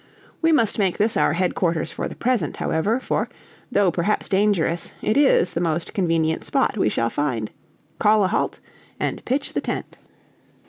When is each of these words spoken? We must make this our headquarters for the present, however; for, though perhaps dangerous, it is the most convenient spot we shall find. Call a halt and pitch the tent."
We 0.41 0.51
must 0.51 0.79
make 0.79 0.97
this 0.97 1.15
our 1.15 1.33
headquarters 1.33 1.91
for 1.91 2.07
the 2.07 2.15
present, 2.15 2.57
however; 2.57 2.99
for, 2.99 3.29
though 3.71 3.91
perhaps 3.91 4.27
dangerous, 4.27 4.95
it 5.03 5.15
is 5.15 5.53
the 5.53 5.61
most 5.61 5.93
convenient 5.93 6.43
spot 6.43 6.75
we 6.75 6.89
shall 6.89 7.11
find. 7.11 7.51
Call 7.99 8.23
a 8.23 8.27
halt 8.27 8.59
and 8.99 9.23
pitch 9.25 9.53
the 9.53 9.61
tent." 9.61 9.99